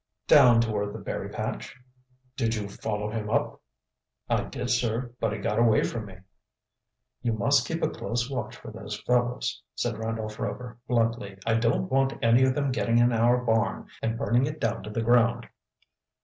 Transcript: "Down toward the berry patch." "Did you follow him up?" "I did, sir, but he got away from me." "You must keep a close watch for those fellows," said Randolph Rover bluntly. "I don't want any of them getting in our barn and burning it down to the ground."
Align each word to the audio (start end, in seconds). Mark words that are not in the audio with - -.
"Down 0.25 0.59
toward 0.61 0.93
the 0.93 0.97
berry 0.99 1.29
patch." 1.29 1.79
"Did 2.35 2.55
you 2.55 2.67
follow 2.67 3.11
him 3.11 3.29
up?" 3.29 3.61
"I 4.27 4.45
did, 4.45 4.71
sir, 4.71 5.11
but 5.19 5.31
he 5.31 5.37
got 5.37 5.59
away 5.59 5.83
from 5.83 6.05
me." 6.07 6.15
"You 7.21 7.33
must 7.33 7.67
keep 7.67 7.83
a 7.83 7.87
close 7.89 8.27
watch 8.27 8.55
for 8.55 8.71
those 8.71 8.99
fellows," 9.01 9.61
said 9.75 9.99
Randolph 9.99 10.39
Rover 10.39 10.79
bluntly. 10.87 11.37
"I 11.45 11.53
don't 11.53 11.91
want 11.91 12.13
any 12.23 12.41
of 12.41 12.55
them 12.55 12.71
getting 12.71 12.97
in 12.97 13.13
our 13.13 13.37
barn 13.45 13.89
and 14.01 14.17
burning 14.17 14.47
it 14.47 14.59
down 14.59 14.81
to 14.85 14.89
the 14.89 15.03
ground." 15.03 15.47